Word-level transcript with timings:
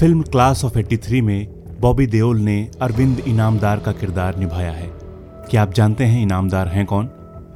Film 0.00 0.22
class 0.22 0.64
of 0.64 0.78
83 0.78 1.20
में 1.20 1.48
बॉबी 1.80 2.06
देओल 2.06 2.38
ने 2.38 2.70
अरविंद 2.82 3.20
इनामदार 3.20 3.78
का 3.78 3.92
किरदार 3.92 4.38
निभाया 4.38 4.72
है। 4.72 4.90
क्या 5.50 5.62
आप 5.62 5.72
जानते 5.72 6.04
हैं 6.04 6.22
इनामदार 6.22 6.68
हैं 6.68 6.86
कौन? 6.86 7.08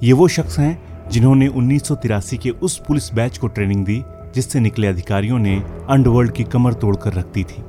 ये 0.03 0.13
वो 0.13 0.29
शख्स 0.29 0.59
हैं 0.59 1.09
जिन्होंने 1.09 1.49
उन्नीस 1.49 1.83
सौ 1.83 1.95
तिरासी 1.95 2.37
के 2.37 2.51
उस 2.51 2.83
पुलिस 2.89 3.15
बैच 3.15 3.39
को 3.39 3.47
ट्रेनिंग 3.47 3.85
दी, 3.85 4.03
जिससे 4.35 4.61
निकले 4.61 4.87
अधिकारियों 4.87 5.39
ने 5.39 5.63
अंडरवर्ल्ड 5.91 6.33
की 6.33 6.45
कमर 6.45 6.73
तोड़कर 6.73 7.13
रख 7.13 7.27
दी 7.27 7.45
थी। 7.45 7.65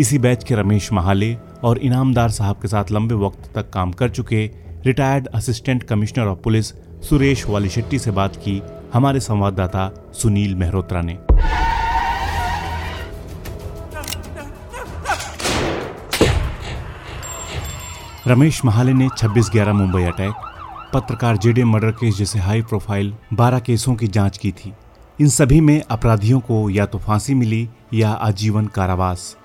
इसी 0.00 0.18
बैच 0.18 0.44
के 0.44 0.54
रमेश 0.54 0.92
महाले 0.92 1.36
और 1.64 1.78
इनामदार 1.78 2.30
साहब 2.30 2.56
के 2.56 2.68
साथ 2.68 2.84
लंबे 2.92 3.14
वक्त 3.14 3.52
तक 3.54 3.70
काम 3.70 3.92
कर 3.92 4.08
चुके 4.08 4.50
retired 4.86 5.28
assistant 5.28 5.82
commissioner 5.82 6.24
of 6.24 6.38
police 6.38 6.66
Suresh 7.08 7.46
Walishetty 7.68 7.98
से 7.98 8.10
बात 8.10 8.36
की 8.36 8.62
हमारे 8.92 9.20
संवाददाता 9.20 10.10
सुनील 10.12 10.54
मेहरोत्रा 10.54 11.00
ने। 11.00 11.18
रमेश 18.28 18.64
महाले 18.64 18.92
ने 18.92 19.08
26 19.18 19.48
ग्यारह 19.52 19.72
मुंबई 19.72 20.02
अटैक, 20.02 20.34
पत्रकार 20.92 21.36
जेडे 21.36 21.64
मर्डर 21.64 21.90
केस 21.90 22.16
जैसे 22.16 22.38
हाई 22.38 22.62
प्रोफ़ाइल 22.62 23.12
12 23.32 23.60
केसों 23.60 23.94
की 23.94 24.06
जाँच 24.06 24.38
की 24.38 24.52
थी। 24.52 24.72
इन 25.20 25.28
सभी 25.28 25.60
में 25.60 25.82
अपराधियों 25.82 26.38
को 26.40 26.70
या 26.70 26.86
तो 26.86 26.98
फांसी 26.98 27.34
मिली 27.34 27.68
या 27.94 28.10
आजीवन 28.10 28.66
कारावास। 28.66 29.36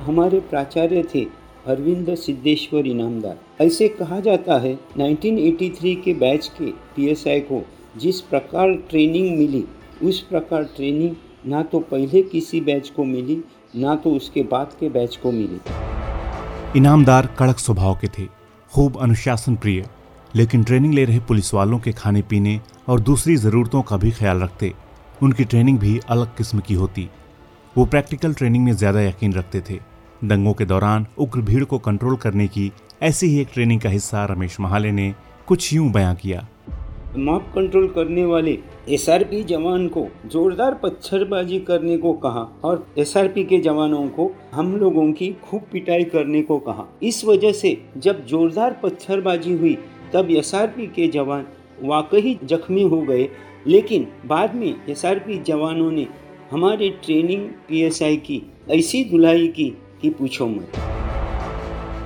हमारे 0.00 0.40
प्राचार्य 0.40 1.02
थे 1.14 1.24
अरविंद 1.66 2.14
सिद्धेश्वर 2.14 2.86
इनामदार 2.86 3.64
ऐसे 3.64 3.88
कहा 3.90 4.20
जाता 4.20 4.58
है 4.58 4.74
1983 4.98 5.94
के 5.94 6.14
बैच 6.14 6.50
के 6.58 6.70
पीएसआई 6.96 7.40
को 7.42 7.62
जिस 7.96 8.20
प्रकार 8.20 8.74
ट्रेनिंग 8.90 9.38
मिली, 9.38 9.64
उस 10.02 10.20
प्रकार 10.20 10.64
ट्रेनिंग 10.76 11.14
ना 11.46 11.62
तो 11.62 11.80
पहले 11.92 12.22
किसी 12.22 12.60
बैच 12.60 12.90
को 12.90 13.04
मिली, 13.04 13.42
ना 13.76 13.94
तो 13.94 14.10
उसके 14.10 14.42
बाद 14.42 14.76
के 14.80 14.88
बैच 14.88 15.16
को 15.16 15.32
मिली। 15.32 15.60
इनामदार 16.76 17.26
कड़क 17.38 17.58
स्वभाव 17.58 17.94
के 17.94 18.08
थे, 18.08 18.24
खूब 18.72 18.96
अनुशासन 19.02 19.56
प्रिय 19.56 19.84
लेकिन 20.34 20.62
ट्रेनिंग 20.64 20.94
ले 20.94 21.04
रहे 21.04 21.18
पुलिस 21.20 21.52
वालों 21.54 21.78
के 21.78 21.92
खाने 21.92 22.22
पीने 22.22 22.60
और 22.88 23.00
दूसरी 23.00 23.34
ज़रूरतों 23.36 23.82
का 23.82 23.96
भी 23.96 24.10
ख्याल 24.10 24.40
रखते। 24.40 24.72
उनकी 25.22 25.44
ट्रेनिंग 25.44 25.78
भी 25.78 25.98
अलग 26.10 26.34
किस्म 26.36 26.60
की 26.60 26.74
होती। 26.74 27.08
वो 27.76 27.84
प्रैक्टिकल 27.86 28.34
ट्रेनिंग 28.34 28.64
में 28.64 28.72
ज़्यादा 28.72 29.00
यकीन 29.00 29.32
रखते 29.32 29.60
थे। 29.60 29.78
दंगों 30.24 30.54
के 30.54 30.64
दौरान 30.64 31.06
उग्र 31.18 31.40
भीड़ 31.40 31.64
को 31.64 31.78
कंट्रोल 31.80 32.16
करने 32.16 32.46
की 32.48 32.70
ऐसी 33.02 33.26
ही 33.26 33.40
एक 33.40 33.48
ट्रेनिंग 33.54 33.80
का 33.80 33.88
हिस्सा 33.88 34.24
रमेश 34.24 34.58
महाले 34.60 34.92
ने 34.92 35.14
कुछ 35.48 35.72
यूँ 35.72 35.90
बयां 35.92 36.14
किया। 36.14 36.46
मॉब 37.16 37.42
कंट्रोल 37.42 37.88
करने 37.88 38.24
वाले 38.24 38.58
एसआरपी 38.90 39.42
जवान 39.42 39.88
को, 39.88 40.06
जोरदार 40.26 40.74
पत्थरबाजी 40.74 41.58
करने 41.58 41.96
को 41.96 42.12
कहा 42.12 42.60
और 42.64 42.86
एसआरपी 42.98 43.44
के 43.44 43.58
जवानों 43.58 44.08
को, 44.08 44.36
हम 44.52 44.76
लोगों 44.76 45.12
की 45.12 45.32
खूब 45.32 45.62
पिटाई 45.72 46.04
करने 46.04 46.42
को 46.42 46.58
कहा। 46.58 46.84
इस 47.02 47.24
वजह 47.24 47.52
से, 47.52 47.84
जब 47.98 48.26
जोरदार 48.26 48.80
पत्थरबाजी 48.82 49.52
हुई, 49.52 49.78
तब 50.14 50.30
एसआरपी 50.30 50.86
के 50.86 51.08
जवान 51.08 51.46
वाकई 51.82 52.38
जख्मी 52.44 52.82
हो 52.82 53.02
गए। 53.02 53.28
लेकिन 53.66 54.06
बाद 54.26 54.54
में 54.54 54.74
एसआरपी 54.88 55.38
जवानों 55.38 55.90
ने 55.90 56.06
हमारे 56.50 56.88
ट्रेनिंग 56.88 57.48
पीएसआई 57.68 58.16
की, 58.16 58.42
ऐसी 58.70 59.04
धुलाई 59.04 59.48
की 59.48 59.78
कि 60.02 60.10
पूछो 60.10 60.46
मत। 60.46 60.72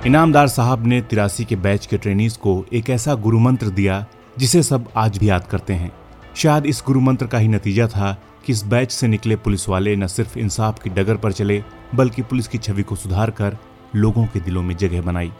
इनामदार 0.07 0.47
साहब 0.47 0.87
ने 0.87 1.01
तिरासी 1.01 1.45
के 1.45 1.55
बैच 1.55 1.85
के 1.85 1.97
ट्रेनीज 1.97 2.37
को 2.37 2.65
एक 2.73 2.89
ऐसा 2.89 3.15
गुरु 3.15 3.39
मंत्र 3.39 3.67
दिया 3.67 4.07
जिसे 4.37 4.63
सब 4.63 4.89
आज 4.95 5.17
भी 5.17 5.29
याद 5.29 5.47
करते 5.47 5.73
हैं। 5.73 5.91
शायद 6.35 6.65
इस 6.65 6.83
गुरु 6.87 6.99
मंत्र 6.99 7.27
का 7.27 7.37
ही 7.37 7.47
नतीजा 7.47 7.87
था 7.87 8.11
कि 8.45 8.53
इस 8.53 8.63
बैच 8.63 8.91
से 8.91 9.07
निकले 9.07 9.35
पुलिस 9.35 9.67
वाले 9.69 9.95
न 9.95 10.07
सिर्फ़ 10.07 10.37
इंसाफ 10.39 10.81
की 10.83 10.89
डगर 10.89 11.17
पर 11.17 11.31
चले, 11.31 11.63
बल्कि 11.95 12.21
पुलिस 12.21 12.47
की 12.47 12.57
छवि 12.57 12.83
को 12.83 12.95
सुधार 12.95 13.31
कर 13.31 13.57
लोगों 13.95 14.25
के 14.25 14.39
दिलों 14.39 14.63
में 14.63 14.75
जगह 14.77 15.01
बनाई। 15.01 15.31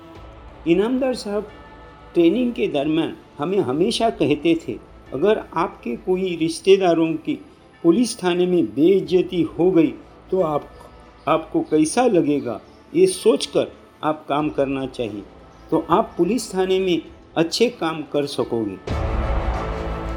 इनामदार 0.68 1.14
साहब, 1.16 1.48
ट्रेनिंग 2.14 2.54
के 2.54 2.68
दरमियान 2.68 3.16
हमें 3.40 3.60
हमेशा 3.60 4.10
कहते 4.10 4.60
थे, 4.68 4.78
अगर 5.14 5.44
आपके 5.56 5.96
कोई 5.96 6.36
रिश्तेदारों 6.36 7.14
की 7.14 7.40
पुलिस 7.84 8.24
थाने 8.24 8.46
में 8.46 8.66
बेइज्जती 8.66 9.42
हो 9.42 9.72
गई 9.72 9.94
तो 10.32 10.42
आप, 10.42 10.66
आपको 11.28 11.62
कैसा 11.62 12.06
लगेगा? 12.08 12.60
ये 12.96 13.06
सोचकर 13.08 13.72
आप 14.04 14.26
काम 14.30 14.50
करना 14.50 14.86
चाहिए। 14.86 15.24
तो 15.72 15.86
आप 15.90 16.14
पुलिस 16.18 16.54
थाने 16.54 16.80
में 16.80 17.02
अच्छे 17.38 17.68
काम 17.70 18.02
कर 18.04 18.26
सकोगे। 18.26 18.76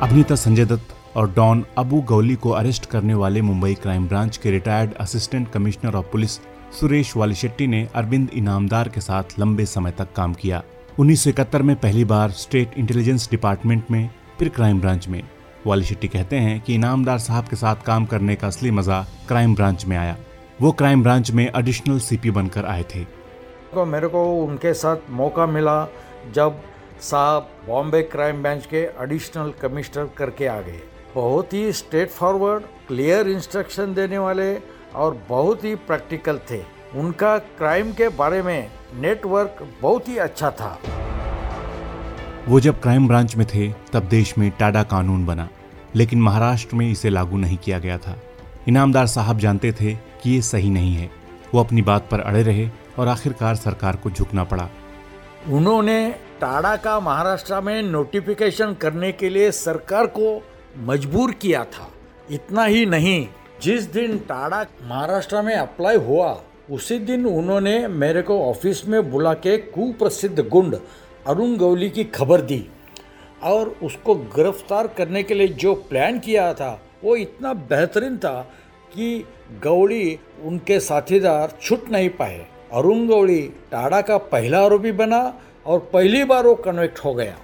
अभिनेता 0.03 0.35
संजय 0.35 0.65
दत्त 0.65 0.95
और 1.17 1.31
डॉन 1.31 1.65
अबू 1.79 2.01
गौली 2.03 2.35
को 2.35 2.51
अरेस्ट 2.51 2.87
करने 2.87 3.15
वाले 3.15 3.43
मुंबई 3.43 3.75
क्राइम 3.75 4.07
ब्रांच 4.09 4.37
के 4.37 4.51
retired 4.51 4.95
assistant 4.95 5.51
commissioner 5.51 5.97
of 5.97 6.07
police 6.07 6.37
Suresh 6.81 7.17
Walishetty 7.17 7.67
ने 7.67 7.87
अरविंद 7.95 8.31
इनामदार 8.35 8.89
के 8.89 9.01
साथ 9.01 9.39
लंबे 9.39 9.67
समय 9.67 9.91
तक 9.91 10.13
काम 10.17 10.35
किया। 10.35 10.63
उन्नीस 10.99 11.27
में 11.27 11.75
पहली 11.77 12.05
बार 12.05 12.31
स्टेट 12.37 12.79
इंटेलिजेंस 12.79 13.29
डिपार्टमेंट 13.31 13.91
में 13.91 14.11
फिर 14.39 14.49
क्राइम 14.49 14.81
ब्रांच 14.81 15.09
में। 15.09 15.23
वालीशेट्टी 15.67 16.09
कहते 16.09 16.37
हैं 16.37 16.61
कि 16.61 16.75
इनामदार 16.75 17.19
साहब 17.19 17.49
के 17.49 17.57
साथ 17.57 17.85
काम 17.87 18.05
करने 18.07 18.37
का 18.37 18.47
असली 18.47 18.71
मज़ा 18.71 19.05
क्राइम 19.29 19.55
ब्रांच 19.55 19.87
में 19.87 19.97
आया। 19.97 20.17
वो 20.61 20.73
क्राइम 20.73 21.03
ब्रांच 21.03 21.31
में 21.31 21.47
एडिशनल 21.47 21.99
सीपी 21.99 22.31
बनकर 22.31 22.67
आए 22.67 22.85
थे। 22.95 23.05
तो 23.75 23.85
मेरे 23.85 24.09
को 24.09 24.27
उनके 24.45 24.75
साथ 24.75 25.11
मौका 25.11 25.47
मिला 25.47 25.87
जब 26.35 26.61
साहब 27.01 27.51
बॉम्बे 27.67 28.03
क्राइम 28.03 28.43
ब्रांच 28.43 28.67
के 28.67 28.81
एडिशनल 29.01 29.53
कमिश्नर 29.63 30.09
करके 30.17 30.47
आ 30.47 30.61
गए। 30.61 30.81
बहुत 31.15 31.53
ही 31.53 31.73
स्ट्रेट 31.73 32.11
फॉरवर्ड 32.11 32.63
क्लियर 32.89 33.29
इंस्ट्रक्शन 33.29 33.95
देने 33.95 34.19
वाले 34.19 34.55
और 34.95 35.27
बहुत 35.29 35.65
ही 35.65 35.75
प्रैक्टिकल 35.75 36.41
थे। 36.51 36.63
उनका 36.95 37.39
क्राइम 37.39 37.93
के 37.93 38.09
बारे 38.09 38.43
में 38.43 38.71
नेटवर्क 38.95 39.69
बहुत 39.83 40.09
ही 40.09 40.17
अच्छा 40.17 40.51
था। 40.51 40.79
वो 42.49 42.61
जब 42.61 42.81
क्राइम 42.81 43.09
ब्रांच 43.09 43.37
में 43.37 43.47
थे 43.47 43.73
तब 43.93 44.03
देश 44.03 44.39
में 44.39 44.51
टाडा 44.51 44.83
कानून 44.83 45.27
बना। 45.27 45.49
लेकिन 45.95 46.21
महाराष्ट्र 46.23 46.77
में 46.77 46.91
इसे 46.91 47.11
लागू 47.11 47.37
नहीं 47.37 47.57
किया 47.57 47.79
गया 47.79 47.99
था। 47.99 48.17
इनामदार 48.69 49.07
साहब 49.07 49.39
जानते 49.39 49.73
थे 49.73 49.95
कि 49.95 50.31
ये 50.31 50.43
सही 50.43 50.71
नहीं 50.71 50.95
है। 50.95 51.11
वो 51.55 51.61
अपनी 51.61 51.83
बात 51.83 52.09
पर 52.11 52.21
अड़े 52.21 52.43
रहे 52.43 52.69
और 52.99 53.09
आखिरकार 53.09 53.57
सरकार 53.57 53.97
को 53.97 54.11
झुकना 54.11 54.45
पड़ा। 54.45 54.69
उन्होंने 55.49 56.15
टाड़ा 56.41 56.77
का 56.77 57.01
महाराष्ट्र 57.01 57.61
में 57.61 57.83
नोटिफिकेशन 57.83 58.75
करने 58.75 59.13
के 59.13 59.29
लिए 59.29 59.51
सरकार 59.51 60.07
को 60.07 60.43
मजबूर 60.79 61.33
किया 61.33 61.65
था। 61.65 61.91
इतना 62.31 62.65
ही 62.65 62.87
नहीं, 62.87 63.27
जिस 63.63 63.83
दिन 63.83 64.19
टाड़ा 64.19 64.65
महाराष्ट्र 64.83 65.43
में 65.43 65.55
अप्लाई 65.55 65.97
हुआ, 65.97 66.43
उसी 66.71 66.99
दिन 66.99 67.27
उन्होंने 67.27 67.89
मेरे 67.89 68.23
को 68.23 68.41
ऑफ़िस 68.41 68.87
में 68.89 69.11
बुला 69.11 69.35
के 69.35 69.57
कुप्रसिद्ध 69.57 70.49
गुंड 70.49 70.77
अरुण 71.27 71.57
गौली 71.57 71.91
की 71.91 72.05
खबर 72.05 72.41
दी। 72.41 72.67
और 73.43 73.69
उसको 73.83 74.15
गिरफ़्तार 74.15 74.87
करने 74.87 75.23
के 75.23 75.35
लिए 75.35 75.49
जो 75.49 75.75
प्लान 75.75 76.19
किया 76.19 76.55
था, 76.55 76.81
वो 77.05 77.17
इतना 77.17 77.53
बेहतरीन 77.53 78.19
था 78.19 78.41
कि 78.95 79.25
गौड़ी 79.63 80.19
उनके 80.43 80.81
साथीदार 80.81 81.59
छूट 81.63 81.91
नहीं 81.91 82.09
पाए। 82.11 82.47
अरुण 82.73 83.07
गौड़ी 83.07 83.41
टाड़ा 83.71 84.01
का 84.01 84.17
पहला 84.33 84.59
आरोपी 84.65 84.91
बना 84.93 85.19
और 85.67 85.79
पहली 85.93 86.23
बार 86.25 86.47
वो 86.47 86.55
कन्वेक्ट 86.57 86.99
हो 86.99 87.15
गया। 87.15 87.35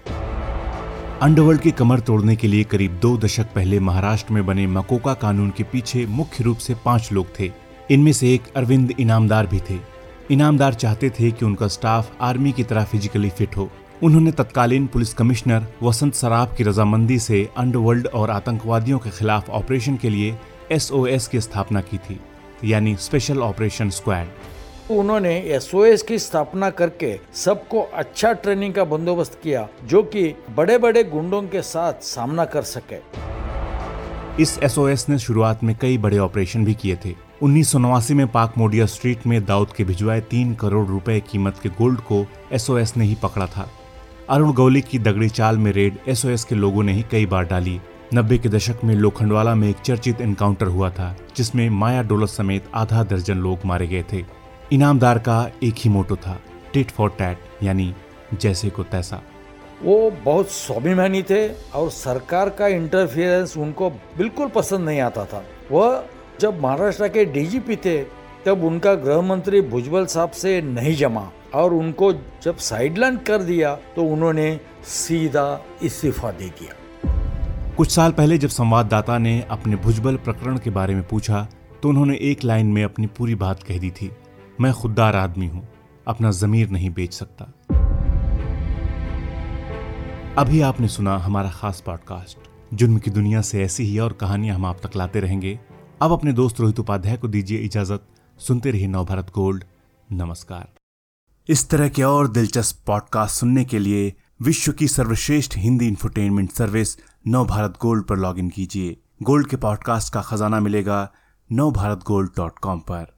अंडरवर्ल्ड 1.23 1.61
की 1.61 1.71
कमर 1.71 2.01
तोड़ने 2.01 2.37
के 2.37 2.49
लिए 2.49 2.65
करीब 2.65 2.99
दो 3.03 3.17
दशक 3.19 3.47
पहले 3.55 3.81
महाराष्ट्र 3.81 4.35
में 4.35 4.47
बने 4.47 4.67
मकोका 4.67 5.15
कानून 5.15 5.51
के 5.51 5.65
पीछे 5.65 6.05
मुख्य 6.07 6.45
रूप 6.45 6.59
से 6.59 6.75
पाँच 6.85 7.09
लोग 7.13 7.27
थे। 7.41 7.51
इनमें 7.91 8.13
से 8.13 8.33
एक 8.35 8.43
अरविंद 8.57 8.95
इनामदार 9.01 9.47
भी 9.47 9.61
थे। 9.71 9.79
इनामदार 10.31 10.75
चाहते 10.75 11.11
थे 11.11 11.31
कि 11.31 11.45
उनका 11.45 11.69
स्टाफ 11.69 12.17
आर्मी 12.21 12.53
की 12.53 12.65
तरह 12.65 12.85
फिजिकली 12.85 13.31
फिट 13.31 13.57
हो। 13.57 13.69
उन्होंने 14.03 14.33
तत्कालीन 14.33 14.87
पुलिस 14.87 15.15
कमिश्नर 15.15 15.67
वसंत 15.83 16.15
सराफ 16.15 16.57
की 16.57 16.65
रजामंदी 16.65 17.19
से 17.19 17.49
अंडरवर्ल्ड 17.59 18.07
और 18.07 18.31
आतंकवादियों 18.31 18.99
के 18.99 19.11
खिलाफ 19.11 19.51
ऑपरेशन 19.51 19.97
के 19.97 20.11
लिए 20.11 20.37
एसओएस 20.73 21.29
की 21.29 21.41
स्थापना 21.41 21.81
की 21.81 21.99
थी, 21.99 22.21
यानी 22.65 22.97
स्पेशल 22.97 23.43
ऑपरेशन 23.43 23.91
स्क्वाड। 23.91 24.27
उन्होंने 24.91 25.35
एस 25.39 25.71
की 26.09 26.19
स्थापना 26.19 26.69
करके 26.71 27.19
सबको 27.35 27.81
अच्छा 27.95 28.33
ट्रेनिंग 28.33 28.75
का 28.75 28.85
बंदोबस्त 28.85 29.39
किया, 29.43 29.67
जो 29.85 30.03
कि 30.03 30.35
बड़े 30.57 30.77
बड़े 30.79 31.03
गुंडों 31.05 31.43
के 31.43 31.63
साथ 31.63 32.03
सामना 32.03 32.45
कर 32.45 32.63
सके। 32.63 32.99
इस 34.43 34.59
एसओएस 34.63 35.09
ने 35.09 35.19
शुरुआत 35.19 35.65
में 35.65 35.75
कई 35.81 35.99
बड़े 35.99 36.19
ऑपरेशन 36.19 36.65
भी 36.65 36.75
किए 36.75 36.97
थे। 37.05 37.15
उन्नीस 37.43 37.71
सौ 37.71 37.79
नवासी 37.79 38.15
में 38.15 38.27
पाक 38.29 38.55
मोडिया 38.59 38.87
स्ट्रीट 38.87 39.27
में 39.27 39.45
दाऊद 39.45 39.73
के 39.73 39.85
भिजवाए 39.85 40.21
तीन 40.21 40.55
करोड़ 40.55 40.87
रुपए 40.87 41.21
कीमत 41.21 41.59
के 41.63 41.69
गोल्ड 41.69 42.01
को 42.01 42.25
एसओएस 42.53 42.97
ने 42.97 43.05
ही 43.05 43.15
पकड़ा 43.15 43.47
था। 43.47 43.69
अरुण 44.31 44.53
गौली 44.53 44.81
की 44.81 44.99
दगड़ी 44.99 45.29
चाल 45.29 45.59
में 45.59 45.73
रेड 45.73 45.99
एसओएस 46.09 46.45
के 46.45 46.55
लोगों 46.55 46.83
ने 46.83 46.93
ही 46.93 47.05
कई 47.11 47.27
बार 47.27 47.45
डाली। 47.45 47.81
नब्बे 48.15 48.39
के 48.39 48.49
दशक 48.49 48.85
में 48.85 48.95
लोखंडवाला 48.95 49.55
में 49.55 49.69
एक 49.69 49.77
चर्चित 49.77 50.21
एनकाउंटर 50.21 50.67
हुआ 50.67 50.91
था, 50.91 51.17
जिसमें 51.37 51.69
माया 51.71 52.03
डोलत 52.03 52.29
समेत 52.29 52.65
आधा 52.75 53.03
दर्जन 53.03 53.39
लोग 53.39 53.59
मारे 53.65 53.87
गए 53.87 54.05
थे। 54.13 54.46
इनामदार 54.73 55.19
का 55.19 55.51
एक 55.63 55.75
ही 55.79 55.91
मोटो 55.91 56.17
था 56.17 56.39
टिट 56.73 56.91
फॉर 56.91 57.11
टैट 57.19 57.39
यानी 57.63 57.95
जैसे 58.35 58.71
को 58.71 58.83
तैसा। 58.85 59.21
वो 59.83 60.11
बहुत 60.25 60.51
स्वाभिमानी 60.51 61.23
थे 61.23 61.47
और 61.75 61.91
सरकार 61.91 62.49
का 62.51 62.67
इंटरफियरेंस 62.69 63.57
उनको 63.57 63.91
बिल्कुल 63.91 64.49
पसंद 64.49 64.85
नहीं 64.85 65.01
आता 65.01 65.25
था। 65.25 65.45
वह 65.73 66.05
जब 66.41 66.61
महाराष्ट्र 66.63 67.09
के 67.09 67.25
डीजीपी 67.25 67.77
थे 67.77 67.97
तब 68.47 68.65
उनका 68.65 68.95
गृह 68.97 69.21
मंत्री 69.21 69.61
भुजबल 69.61 70.07
साहब 70.07 70.31
से 70.33 70.61
नहीं 70.63 70.97
जमा 70.97 71.31
और 71.55 71.75
उनको 71.75 72.13
जब 72.43 72.57
साइडलाइन 72.57 73.17
कर 73.27 73.43
दिया 73.43 73.75
तो 73.97 74.05
उन्होंने 74.05 74.49
सीधा 74.87 75.47
इस्तीफा 75.83 76.31
दे 76.33 76.49
दिया। 76.51 76.75
कुछ 77.77 77.91
साल 77.91 78.13
पहले 78.13 78.39
जब 78.39 78.49
संवाददाता 78.49 79.19
ने 79.19 79.41
अपने 79.51 79.77
भुजबल 79.77 80.17
प्रकरण 80.17 80.59
के 80.59 80.71
बारे 80.71 80.95
में 80.95 81.07
पूछा 81.09 81.47
तो 81.83 81.89
उन्होंने 81.89 82.19
एक 82.23 82.45
लाइन 82.45 82.67
में 82.67 82.85
अपनी 82.85 83.07
पूरी 83.07 83.35
बात 83.37 83.63
कह 83.63 83.79
दी 83.79 83.91
थी। 83.91 84.11
मैं 84.61 84.73
खुददार 84.73 85.17
आदमी 85.17 85.47
हूँ, 85.47 85.69
अपना 86.09 86.31
जमीर 86.31 86.71
नहीं 86.71 86.91
बेच 86.91 87.15
सकता। 87.15 87.45
अभी 90.39 90.61
आपने 90.61 90.89
सुना 90.89 91.19
हमारा 91.19 91.51
खास 91.51 91.83
पॉडकास्ट 91.87 92.39
जुर्म 92.75 92.99
की 92.99 93.11
दुनिया 93.11 93.41
से 93.41 93.63
ऐसी 93.63 93.85
ही 93.85 93.99
और 93.99 94.13
कहानियाँ 94.13 94.55
हम 94.57 94.67
आप 94.67 94.87
तक 94.87 94.97
लाते 94.97 95.21
रहेंगे। 95.21 95.61
अब 96.03 96.13
अपने 96.13 96.33
दोस्त 96.33 96.61
रोहित 96.61 96.81
उपाध्याय 96.81 97.17
को 97.17 97.29
दीजिए 97.29 97.59
इजाज़त। 97.59 98.07
सुनते 98.39 98.71
रहिए 98.71 98.87
नवभारत 98.87 99.31
गोल्ड। 99.35 99.65
नमस्कार। 100.13 100.69
इस 101.49 101.69
तरह 101.71 101.89
के 101.89 102.03
और 102.03 102.29
दिलचस्प 102.29 102.87
पॉडकास्ट 102.87 103.41
सुनने 103.41 103.65
के 103.65 103.79
लिए 103.79 104.13
विश्व 104.43 104.73
की 104.73 104.89
सर्वश्रेष्ठ 104.89 105.57
Hindi 105.57 105.89
infotainment 105.89 106.51
service 106.53 106.97
Nav 107.27 107.47
Bharat 107.47 107.75
gold 107.83 108.05
पर 108.05 108.17
लॉगिन 108.17 108.49
कीजिए। 108.49 108.97
गोल्ड 109.23 109.47
के 109.47 109.57
पॉडकास्ट 109.57 110.13
का 110.13 110.23
खजाना 110.23 110.61
मिलेगा 110.61 111.13
नव 111.53 111.71
भारत 111.71 112.01
गोल्ड 112.07 112.31
डॉट 112.37 112.59
कॉम 112.59 112.79
पर। 112.79 113.16